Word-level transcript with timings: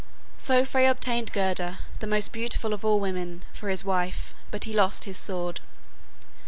So 0.39 0.65
Frey 0.65 0.87
obtained 0.87 1.31
Gerda, 1.31 1.77
the 1.99 2.07
most 2.07 2.31
beautiful 2.33 2.73
of 2.73 2.83
all 2.83 2.99
women, 2.99 3.43
for 3.53 3.69
his 3.69 3.85
wife, 3.85 4.33
but 4.49 4.63
he 4.63 4.73
lost 4.73 5.03
his 5.03 5.15
sword. 5.17 5.59